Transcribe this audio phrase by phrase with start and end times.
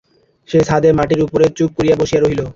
[0.49, 2.41] সেই ছাদে মাটির উপরে চুপ করিয়া বসিয়া রহিল।